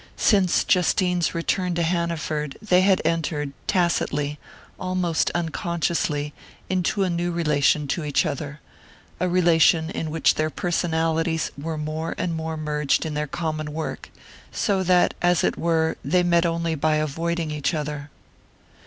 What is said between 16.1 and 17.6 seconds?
met only by avoiding